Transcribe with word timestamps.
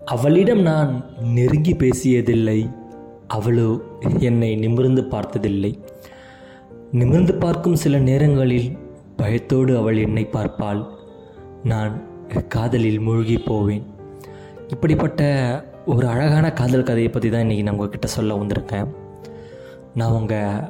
அவளிடம் 0.00 0.60
நான் 0.62 0.90
நெருங்கி 1.36 1.72
பேசியதில்லை. 1.74 2.60
அவளோ 3.26 3.70
என்னை 4.18 4.50
நிமிர்ந்து 4.56 5.02
பார்த்ததில்லை. 5.04 5.70
நிமிர்ந்து 6.92 7.34
பார்க்கும் 7.34 7.80
சில 7.82 7.98
நேரங்களில் 7.98 8.68
பயத்தோடு 9.16 9.72
அவள் 9.78 9.98
என்னை 10.04 10.24
பார்ப்பாள். 10.36 10.80
நான் 11.64 11.92
காதலில் 12.48 13.00
மூழ்கி 13.00 13.36
போவேன். 13.48 13.84
இப்படிப்பட்ட 14.74 15.20
ஒரு 15.86 16.06
அழகான 16.06 16.46
காதல் 16.52 16.88
கதையை 16.88 17.10
பற்றி 17.10 17.28
தான் 17.30 17.44
இன்றைக்கி 17.44 17.66
நான் 17.66 17.76
உங்ககிட்ட 17.78 18.10
சொல்ல 18.16 18.38
வந்திருக்கேன். 18.40 18.88
நான் 19.94 20.16
உங்கள் 20.20 20.64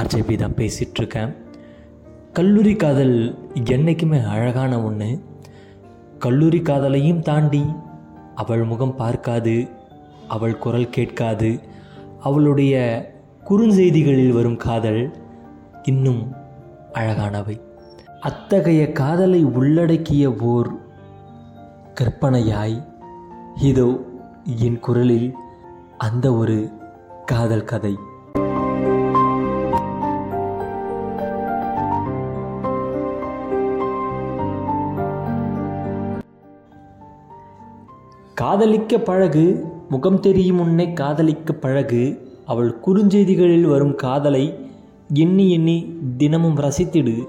ஆர்ஜேபி 0.00 0.36
தான் 0.42 0.58
பேசிகிட்ருக்கேன் 0.60 1.32
கல்லூரி 2.32 2.74
காதல் 2.76 3.16
என்றைக்குமே 3.76 4.18
அழகான 4.34 4.72
ஒன்று 4.88 5.08
கல்லூரி 6.18 6.60
காதலையும் 6.68 7.24
தாண்டி 7.30 7.64
அவள் 8.34 8.64
முகம் 8.64 8.96
பார்க்காது 8.96 9.68
அவள் 10.28 10.58
குரல் 10.58 10.90
கேட்காது. 10.90 11.60
அவளுடைய 12.20 12.74
குறுஞ்செய்திகளில் 13.50 14.32
வரும் 14.32 14.56
காதல் 14.56 15.16
இன்னும் 15.82 16.32
அழகானவை. 16.92 17.60
அத்தகைய 18.20 18.92
காதலை 18.92 19.44
உள்ளடக்கிய 19.44 20.32
ஓர் 20.32 20.70
கற்பனையாய் 21.94 22.86
இதோ 23.60 24.00
என் 24.56 24.78
குரலில் 24.78 25.34
அந்த 25.98 26.32
ஒரு 26.32 26.72
காதல் 27.24 27.64
கதை. 27.64 27.98
காதலிக்க 38.34 38.98
பழகு 38.98 39.64
முகம் 39.88 40.20
தெரியும் 40.20 40.56
முன்னே 40.56 40.92
காதலிக்க 40.92 41.52
பழகு. 41.52 42.30
அவள் 42.46 42.78
குறுஞ்செய்திகளில் 42.86 43.62
வரும் 43.62 43.94
காதலை 43.94 44.54
எண்ணி 45.14 45.50
எண்ணி 45.50 45.98
தினமும் 46.16 46.56
ரசித்திடு. 46.56 47.26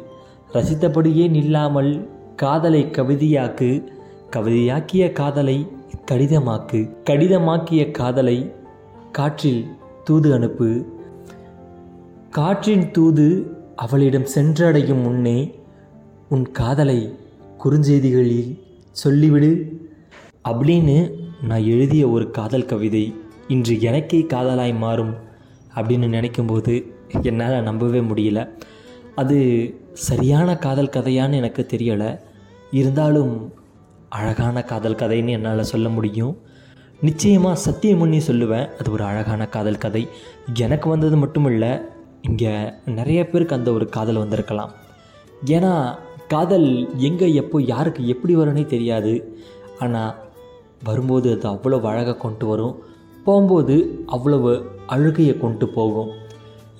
ரசித்தபடியே 0.53 1.27
நில்லாமல் 1.29 2.07
காதலை 2.35 2.83
கவிதையாக்கு. 2.83 3.83
கவிதையாக்கிய 4.31 5.11
காதலை 5.11 5.67
கடிதமாக்கு. 6.11 6.89
கடிதமாக்கிய 7.09 7.91
காதலை 7.91 8.51
காற்றில் 9.11 9.67
தூது 10.03 10.33
அனுப்பு. 10.33 10.85
காற்றின் 12.29 12.91
தூது 12.91 13.57
அவளிடம் 13.75 14.25
சென்றடையும் 14.35 15.03
முன்னே 15.03 15.59
உன் 16.29 16.51
காதலை 16.51 17.17
குறுஞ்செய்திகளில் 17.63 18.59
சொல்லிவிடு. 19.03 19.81
அப்படின்னு 20.49 21.13
நான் 21.41 21.63
எழுதிய 21.63 22.09
ஒரு 22.09 22.31
காதல் 22.31 22.65
கவிதை. 22.65 23.15
இன்று 23.47 23.81
எனக்கே 23.81 24.25
காதலாய் 24.33 24.77
மாறும் 24.77 25.15
அப்படின்னு 25.75 26.07
நினைக்கும்போது 26.15 26.91
என்னால் 27.21 27.63
நம்பவே 27.63 27.99
முடியல. 27.99 28.49
அது 29.15 29.37
சரியான 29.93 30.57
காதல் 30.57 30.89
கதையான்னு 30.89 31.33
எனக்கு 31.33 31.67
தெரியலை. 31.69 32.19
இருந்தாலும் 32.71 33.53
அழகான 34.09 34.63
காதல் 34.63 34.95
கதைன்னு 34.95 35.29
என்னால் 35.29 35.63
சொல்ல 35.63 35.89
முடியும். 35.89 36.37
நிச்சயமாக 37.01 37.55
சத்தியம் 37.55 38.11
சொல்லுவேன். 38.11 38.67
அது 38.79 38.91
ஒரு 38.91 39.03
அழகான 39.03 39.47
காதல் 39.47 39.77
கதை. 39.77 40.07
எனக்கு 40.53 40.89
வந்தது 40.89 41.17
மட்டும் 41.17 41.45
இல்லை 41.45 41.79
இங்கே 42.21 42.73
நிறைய 42.85 43.27
பேருக்கு 43.27 43.55
அந்த 43.55 43.71
ஒரு 43.73 43.89
காதல் 43.89 44.15
வந்திருக்கலாம். 44.15 44.71
ஏன்னா 45.45 45.97
காதல் 46.27 46.97
எங்கே 46.97 47.33
எப்போ 47.33 47.61
யாருக்கு 47.61 48.07
எப்படி 48.07 48.35
வரும்னே 48.35 48.65
தெரியாது. 48.65 49.37
ஆனால் 49.79 50.31
வரும்போது 50.83 51.27
அது 51.35 51.47
அவ்வளவு 51.47 51.87
அழகாக 51.91 52.17
கொண்டு 52.17 52.45
வரும். 52.47 52.75
போகும்போது 53.25 53.75
அவ்வளவு 54.05 54.51
அழுகையை 54.87 55.35
கொண்டு 55.37 55.65
போகும். 55.67 56.09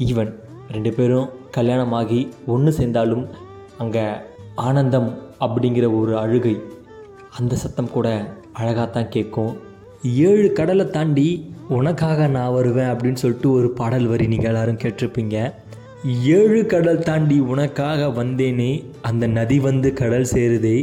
ஈவன் 0.07 0.31
ரெண்டு 0.71 0.91
பேரும் 0.93 1.29
கல்யாணமாகி 1.57 2.19
ஒன்று 2.53 2.71
சேர்ந்தாலும் 2.71 3.25
அங்கே 3.77 4.05
ஆனந்தம் 4.67 5.09
அப்படிங்கிற 5.39 5.85
ஒரு 5.99 6.13
அழுகை 6.17 6.55
அந்த 7.37 7.53
சத்தம் 7.55 7.93
கூட 7.95 8.07
அழகாக 8.53 8.87
தான் 8.87 9.13
கேட்கும். 9.15 9.53
ஏழு 10.29 10.47
கடலை 10.51 10.85
தாண்டி 10.89 11.27
உனக்காக 11.77 12.27
நான் 12.27 12.53
வருவேன் 12.53 12.91
அப்படின்னு 12.93 13.21
சொல்லிட்டு 13.21 13.49
ஒரு 13.51 13.69
பாடல் 13.79 14.07
வரி 14.07 14.25
நீங்கள் 14.27 14.51
எல்லாரும் 14.51 14.81
கேட்டிருப்பீங்க. 14.83 15.37
ஏழு 16.37 16.61
கடல் 16.65 17.05
தாண்டி 17.09 17.37
உனக்காக 17.53 18.07
வந்தேனே 18.21 18.71
அந்த 19.01 19.27
நதி 19.37 19.57
வந்து 19.59 19.89
கடல் 19.93 20.31
சேருதே 20.33 20.77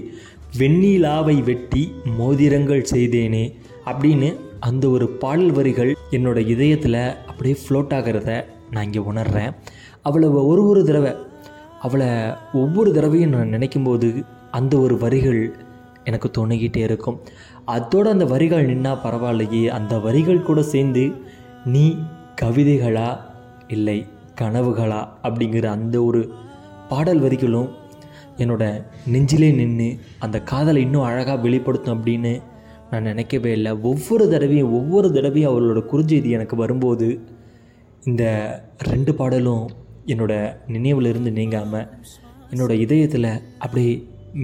வெண்ணிலாவை 0.59 1.43
வெட்டி 1.43 1.93
மோதிரங்கள் 2.05 2.87
செய்தேனே 2.91 3.55
அப்படின்னு 3.84 4.37
அந்த 4.61 4.88
ஒரு 4.88 5.09
பாடல் 5.09 5.53
வரிகள் 5.53 5.97
என்னோட 6.11 6.37
இதயத்தில் 6.47 7.16
அப்படியே 7.27 7.56
ஃப்ளோட் 7.56 7.93
ஆகிறத 7.93 8.44
நான் 8.71 8.84
இங்கே 8.84 8.99
உணர்கிறேன் 8.99 9.55
அவளை 10.03 10.28
ஒரு 10.28 10.69
ஒரு 10.69 10.84
தடவை 10.84 11.15
அவளை 11.81 12.06
ஒவ்வொரு 12.53 12.93
தடவையும் 12.93 13.31
நான் 13.31 13.53
நினைக்கும்போது 13.53 14.25
அந்த 14.50 14.78
ஒரு 14.78 14.99
வரிகள் 14.99 15.56
எனக்கு 16.05 16.31
தோணிக்கிட்டே 16.39 16.77
இருக்கும். 16.77 17.21
அதோட 17.66 18.03
அந்த 18.03 18.25
வரிகள் 18.25 18.78
நின்னா 18.78 18.99
பரவாயில்லையே 19.05 19.66
அந்த 19.66 19.99
வரிகள் 19.99 20.43
கூட 20.43 20.62
சேர்ந்து 20.62 21.12
நீ 21.65 21.97
கவிதைகளா 22.43 23.19
இல்லை 23.69 24.06
கனவுகளா 24.41 25.09
அப்படிங்கிற 25.22 25.65
அந்த 25.65 26.03
ஒரு 26.03 26.33
பாடல் 26.89 27.19
வரிகளும் 27.19 27.69
என்னோட 28.43 28.65
நெஞ்சிலே 29.15 29.51
நின்று 29.61 29.89
அந்த 30.19 30.37
காதலை 30.51 30.81
இன்னும் 30.83 31.09
அழகாக 31.09 31.39
வெளிப்படுத்தும் 31.47 31.95
அப்படின்னு 31.97 32.33
நான் 32.91 33.09
நினைக்கவே 33.11 33.51
இல்லை. 33.53 33.73
ஒவ்வொரு 33.91 34.25
தடவையும் 34.28 34.73
ஒவ்வொரு 34.73 35.09
தடவையும் 35.12 35.51
அவளோட 35.51 35.81
குறுஞ்செய்தி 35.93 36.31
எனக்கு 36.39 36.56
வரும்போது 36.56 37.09
இந்த 38.05 38.25
ரெண்டு 38.91 39.15
பாடலும் 39.15 39.65
என்னோட 40.06 40.34
நினைவில் 40.67 41.09
இருந்து 41.12 41.31
நீங்காமல் 41.33 41.89
என்னோட 42.53 42.73
இதயத்தில் 42.84 43.33
அப்படியே 43.59 43.93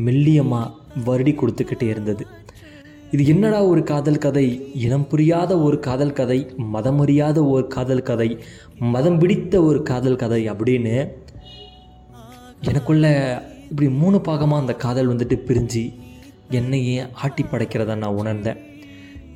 மெல்லியமாக 0.07 0.75
வருடி 1.07 1.33
கொடுத்துக்கிட்டே 1.37 1.87
இருந்தது. 1.95 2.25
இது 3.11 3.23
என்னடா 3.33 3.59
ஒரு 3.65 3.83
காதல் 3.91 4.23
கதை? 4.25 4.45
இனம் 4.85 5.09
புரியாத 5.09 5.53
ஒரு 5.61 5.77
காதல் 5.79 6.17
கதை 6.21 6.39
மதம் 6.75 7.01
அறியாத 7.01 7.39
ஒரு 7.55 7.67
காதல் 7.67 8.03
கதை 8.03 8.29
மதம் 8.95 9.19
பிடித்த 9.19 9.63
ஒரு 9.63 9.81
காதல் 9.91 10.21
கதை 10.23 10.41
அப்படின்னு 10.53 10.95
எனக்குள்ள 12.61 13.07
இப்படி 13.71 13.89
மூணு 13.89 14.19
பாகமாக 14.19 14.61
அந்த 14.61 14.75
காதல் 14.75 15.09
வந்துட்டு 15.09 15.37
பிரிஞ்சு 15.47 15.95
என்னையே 16.51 17.03
ஆட்டி 17.13 17.43
படைக்கிறத 17.43 17.97
நான் 17.97 18.15
உணர்ந்தேன். 18.15 18.59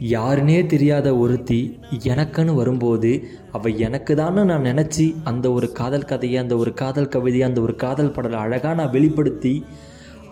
யாருனே 0.09 0.67
தெரியாத 0.67 1.17
ஒருத்தி 1.17 1.81
எனக்குன்னு 2.03 2.55
வரும்போது 2.55 3.11
அவள் 3.53 3.77
எனக்கு 3.77 4.15
தானே 4.15 4.43
நான் 4.43 4.63
நினச்சி 4.63 5.15
அந்த 5.25 5.53
ஒரு 5.53 5.73
காதல் 5.73 6.05
கதையை 6.05 6.43
அந்த 6.43 6.57
ஒரு 6.57 6.75
காதல் 6.75 7.09
கவிதையை 7.09 7.49
அந்த 7.49 7.61
ஒரு 7.61 7.77
காதல் 7.77 8.11
படலை 8.11 8.39
அழகாக 8.39 8.75
நான் 8.75 8.91
வெளிப்படுத்தி 8.91 9.65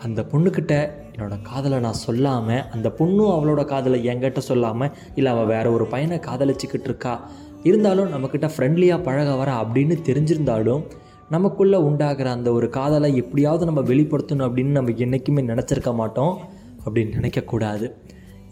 அந்த 0.02 0.22
பொண்ணுக்கிட்ட 0.22 0.74
என்னோடய 1.12 1.42
காதலை 1.42 1.78
நான் 1.78 1.92
சொல்லாமல் 1.92 2.62
அந்த 2.70 2.94
பொண்ணும் 2.98 3.32
அவளோட 3.34 3.64
காதலை 3.64 4.04
என்கிட்ட 4.04 4.38
சொல்லாமல் 4.38 4.90
இல்லை 5.14 5.32
அவள் 5.32 5.46
வேற 5.46 5.70
ஒரு 5.70 5.86
பையனை 5.86 6.18
காதலிச்சுக்கிட்டு 6.18 6.84
இருக்கா 6.84 7.30
இருந்தாலும் 7.62 8.12
நம்மக்கிட்ட 8.12 8.50
ஃப்ரெண்ட்லியாக 8.56 9.02
பழக 9.02 9.34
வர 9.34 9.52
அப்படின்னு 9.52 9.96
தெரிஞ்சிருந்தாலும் 10.04 10.84
நமக்குள்ளே 11.30 11.78
உண்டாகிற 11.78 12.30
அந்த 12.30 12.52
ஒரு 12.52 12.68
காதலை 12.68 13.16
எப்படியாவது 13.16 13.64
நம்ம 13.64 13.80
வெளிப்படுத்தணும் 13.80 14.46
அப்படின்னு 14.48 14.76
நம்ம 14.78 14.90
என்றைக்குமே 14.90 15.42
நினச்சிருக்க 15.42 15.94
மாட்டோம். 15.94 16.38
அப்படின்னு 16.84 17.12
நினைக்கக்கூடாது. 17.18 17.86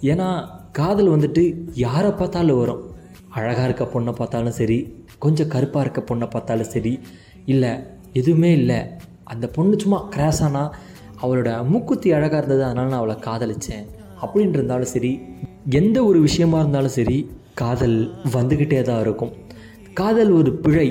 ஏன்னா 0.01 0.29
காதல் 0.73 1.09
வந்துட்டு 1.09 1.43
யாரை 1.75 2.11
பார்த்தாலும் 2.11 2.59
வரும். 2.59 2.83
அழகாக 3.29 3.69
இருக்க 3.69 3.85
பொண்ணை 3.95 4.13
பார்த்தாலும் 4.13 4.57
சரி 4.61 4.79
கொஞ்சம் 5.19 5.49
கருப்பாக 5.49 5.85
இருக்க 5.87 6.15
பொண்ணை 6.15 6.31
பார்த்தாலும் 6.31 6.73
சரி 6.75 6.93
இல்லை 7.47 7.73
எதுவுமே 8.13 8.53
இல்லை. 8.53 8.79
அந்த 9.25 9.47
பொண்ணு 9.49 9.81
சும்மா 9.81 9.99
கிராஸ் 10.09 10.43
ஆனால் 10.43 10.75
அவளோட 11.23 11.51
மூக்குத்தி 11.67 12.13
அழகாக 12.13 12.37
இருந்தது 12.37 12.65
அதனால் 12.65 12.89
நான் 12.89 13.01
அவளை 13.01 13.17
காதலிச்சேன். 13.29 13.85
அப்படின்னு 14.23 14.57
இருந்தாலும் 14.59 14.93
சரி 14.95 15.21
எந்த 15.71 16.05
ஒரு 16.05 16.21
விஷயமா 16.21 16.59
இருந்தாலும் 16.59 16.97
சரி 16.99 17.19
காதல் 17.55 17.99
வந்துக்கிட்டே 18.33 18.83
தான் 18.83 19.01
இருக்கும். 19.01 19.33
காதல் 19.93 20.31
ஒரு 20.31 20.53
பிழை. 20.65 20.89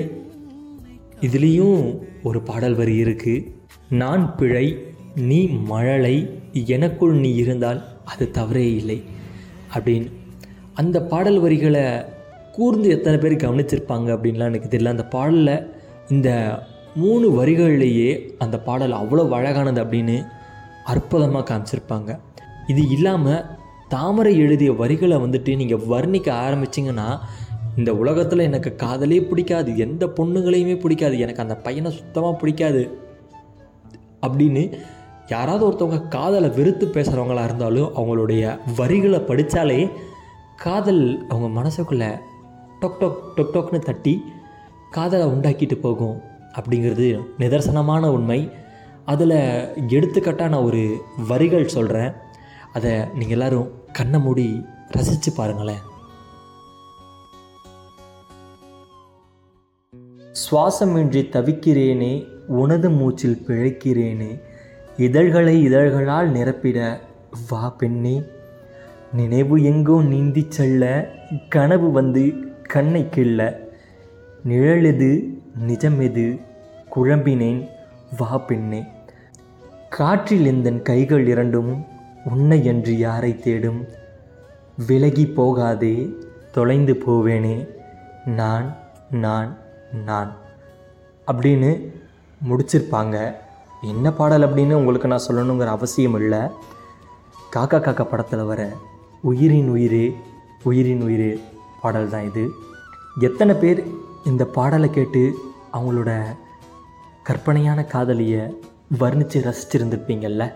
இதுலேயும் 1.22 2.00
ஒரு 2.22 2.40
பாடல் 2.40 2.74
வரி 2.74 3.04
இருக்குது 3.04 3.46
நான் 3.88 4.34
பிழை 4.36 4.66
நீ 5.14 5.46
மழலை 5.46 6.44
எனக்குள் 6.52 7.12
நீ 7.12 7.34
இருந்தால் 7.34 7.84
அது 8.04 8.30
தவறே 8.30 8.74
இல்லை 8.74 9.02
அப்படின்னு. 9.74 10.08
அந்த 10.74 11.02
பாடல் 11.02 11.38
வரிகளை 11.38 11.84
கூர்ந்து 12.52 12.88
எத்தனை 12.90 13.18
பேர் 13.18 13.34
கவனிச்சிருப்பாங்க 13.44 14.08
அப்படின்லாம் 14.14 14.50
எனக்கு 14.52 14.78
தெரியல. 14.78 14.94
அந்த 14.96 15.06
பாடலில் 15.06 15.66
இந்த 16.08 16.58
மூணு 16.94 17.44
வரிகள்லேயே 17.44 18.36
அந்த 18.38 18.58
பாடல் 18.58 18.92
அவ்வளோ 18.92 19.24
அழகானது 19.30 19.84
அப்படின்னு 19.84 20.26
அற்புதமாக 20.84 21.44
காமிச்சிருப்பாங்க. 21.50 22.18
இது 22.66 22.88
இல்லாமல் 22.88 23.44
தாமரை 23.88 24.38
எழுதிய 24.38 24.72
வரிகளை 24.72 25.16
வந்துட்டு 25.16 25.56
நீங்கள் 25.56 25.84
வர்ணிக்க 25.92 26.28
ஆரம்பிச்சிங்கன்னா 26.32 27.20
இந்த 27.76 27.94
உலகத்தில் 27.94 28.38
எனக்கு 28.38 28.74
காதலே 28.74 29.18
பிடிக்காது 29.28 29.78
எந்த 29.78 30.06
பொண்ணுங்களையுமே 30.06 30.80
பிடிக்காது 30.80 31.18
எனக்கு 31.18 31.42
அந்த 31.42 31.56
பையனை 31.56 31.90
சுத்தமாக 31.90 32.36
பிடிக்காது 32.36 32.82
அப்படின்னு 34.26 34.62
யாராவது 35.28 35.62
ஒருத்தவங்க 35.68 36.08
காதலை 36.08 36.48
வெறுத்து 36.50 36.86
பேசுகிறவங்களாக 36.86 37.44
இருந்தாலும் 37.44 37.90
அவங்களுடைய 37.96 38.58
வரிகளை 38.76 39.18
படித்தாலே 39.18 39.88
காதல் 40.56 41.26
அவங்க 41.28 41.48
மனசுக்குள்ளே 41.60 42.10
டொக் 42.80 42.98
டொக் 43.00 43.18
டொக் 43.36 43.52
டொக்னு 43.54 43.78
தட்டி 43.78 44.22
காதலை 44.90 45.26
உண்டாக்கிட்டு 45.26 45.74
போகும் 45.74 46.20
அப்படிங்கிறது 46.54 47.08
நிதர்சனமான 47.38 48.06
உண்மை. 48.06 48.50
அதில் 49.04 49.36
எடுத்துக்காட்டான 49.88 50.64
ஒரு 50.64 50.82
வரிகள் 51.28 51.74
சொல்கிறேன் 51.74 52.12
அதை 52.72 52.90
நீங்கள் 52.90 53.36
எல்லோரும் 53.36 53.68
கண்ணை 53.92 54.20
மூடி 54.20 54.64
ரசித்து 54.88 55.32
பாருங்களேன். 55.32 55.82
சுவாசமின்றி 60.36 61.22
தவிக்கிறேனே 61.28 62.26
உனது 62.46 62.90
மூச்சில் 62.90 63.42
பிழைக்கிறேனே 63.46 64.40
இதழ்களை 64.96 65.62
இதழ்களால் 65.62 66.32
நிரப்பிட 66.32 66.98
வா 67.48 67.70
பெண்ணே. 67.70 68.22
நினைவு 69.12 69.62
எங்கோ 69.62 70.02
நீந்தி 70.02 70.46
செல்ல 70.48 71.10
கனவு 71.48 71.90
வந்து 71.90 72.34
கண்ணை 72.62 73.06
கிள்ள. 73.10 73.56
நிழலெது 74.48 75.24
நிஜமெது 75.66 76.40
குழம்பினேன் 76.96 77.68
வா 78.18 78.38
பெண்ணே. 78.38 78.84
காற்றில் 79.88 80.46
எந்தன் 80.46 80.82
கைகள் 80.82 81.26
இரண்டும் 81.26 81.84
உன்னை 82.24 82.64
என்று 82.64 82.98
யாரை 82.98 83.38
தேடும்? 83.38 83.84
விலகி 84.86 85.26
போகாதே 85.26 86.14
தொலைந்து 86.52 86.94
போவேனே. 87.06 87.68
நான் 88.24 88.76
நான். 89.10 89.56
நான். 89.92 90.36
அப்படின்னு 91.26 91.92
முடிச்சிருப்பாங்க. 92.48 93.34
என்ன 93.82 94.12
பாடல் 94.12 94.42
அப்படின்னு 94.42 94.72
உங்களுக்கு 94.72 95.08
நான் 95.08 95.26
சொல்லணுங்கிற 95.28 95.66
அவசியம் 95.66 96.14
இல்லை. 96.14 96.38
காக்கா 97.56 97.78
காக்கா 97.78 98.04
படத்தில் 98.04 98.42
வர 98.42 98.72
உயிரின் 99.22 99.68
உயிரே 99.68 100.16
உயிரின் 100.62 101.02
உயிரே 101.02 101.40
பாடல் 101.82 102.08
தான் 102.08 102.24
இது. 102.24 102.48
எத்தனை 103.20 103.54
பேர் 103.54 103.84
இந்த 104.24 104.44
பாடலை 104.44 104.90
கேட்டு 104.90 105.34
அவங்களோட 105.72 106.24
கற்பனையான 107.22 107.84
காதலியை 107.84 108.60
வர்ணித்து 108.98 109.42
ரசிச்சிருந்துருப்பீங்கள்ல 109.42 110.52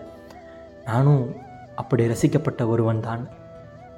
நானும் 0.85 1.35
அப்படி 1.75 2.07
ரசிக்கப்பட்ட 2.07 2.67
ஒருவன் 2.67 3.01
தான். 3.01 3.27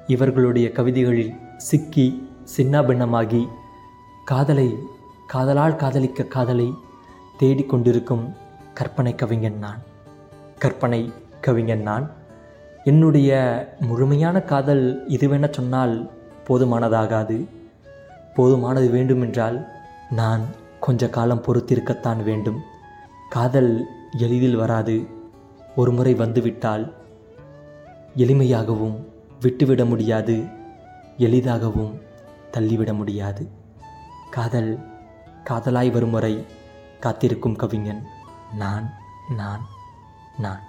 இவர்களுடைய 0.06 0.72
கவிதைகளில் 0.72 1.34
சிக்கி 1.56 2.28
சின்னாபின்னமாகி 2.56 3.48
காதலை 4.24 4.78
காதலால் 5.26 5.76
காதலிக்க 5.76 6.22
காதலை 6.22 6.74
தேடிக்கொண்டிருக்கும் 7.40 8.32
கற்பனை 8.74 9.14
கவிஞன் 9.14 9.58
நான். 9.58 9.82
கற்பனை 10.58 11.12
கவிஞன் 11.40 11.82
நான். 11.82 12.10
என்னுடைய 12.84 13.32
முழுமையான 13.80 14.40
காதல் 14.40 15.06
இதுவென 15.08 15.52
சொன்னால் 15.52 16.10
போதுமானதாகாது. 16.48 17.48
போதுமானது 18.36 18.90
வேண்டுமென்றால் 18.90 19.66
நான் 20.10 20.40
கொஞ்ச 20.80 21.08
காலம் 21.08 21.42
பொறுத்திருக்கத்தான் 21.42 22.22
வேண்டும். 22.22 22.60
காதல் 23.30 23.86
எளிதில் 24.18 24.56
வராது. 24.56 25.06
ஒரு 25.76 25.92
முறை 25.92 26.14
வந்துவிட்டால் 26.14 26.92
எளிமையாகவும் 28.16 29.04
விட்டுவிட 29.40 29.84
முடியாது. 29.84 30.42
எளிதாகவும் 31.16 32.00
தள்ளிவிட 32.50 32.92
முடியாது. 32.92 33.48
காதல் 34.30 34.92
காதலாய் 35.50 35.92
வரும் 35.92 36.10
வரை 36.10 36.46
காத்திருக்கும் 37.00 37.56
கவிஞன். 37.56 38.06
நான் 38.54 38.94
நான் 39.28 39.66
நான். 40.38 40.60